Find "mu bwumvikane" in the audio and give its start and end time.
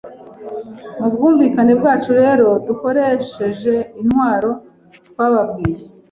0.99-1.71